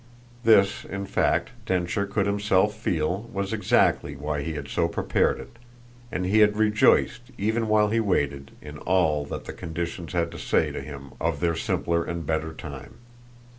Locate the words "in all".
8.63-9.25